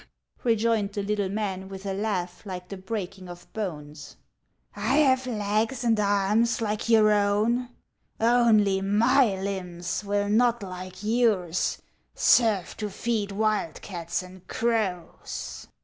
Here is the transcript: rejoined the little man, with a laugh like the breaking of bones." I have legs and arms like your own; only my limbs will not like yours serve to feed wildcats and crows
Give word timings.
rejoined 0.43 0.91
the 0.93 1.03
little 1.03 1.29
man, 1.29 1.69
with 1.69 1.85
a 1.85 1.93
laugh 1.93 2.43
like 2.43 2.69
the 2.69 2.75
breaking 2.75 3.29
of 3.29 3.45
bones." 3.53 4.15
I 4.75 4.95
have 4.97 5.27
legs 5.27 5.83
and 5.83 5.99
arms 5.99 6.59
like 6.59 6.89
your 6.89 7.11
own; 7.11 7.69
only 8.19 8.81
my 8.81 9.39
limbs 9.39 10.03
will 10.03 10.27
not 10.27 10.63
like 10.63 11.03
yours 11.03 11.83
serve 12.15 12.75
to 12.77 12.89
feed 12.89 13.31
wildcats 13.31 14.23
and 14.23 14.47
crows 14.47 15.67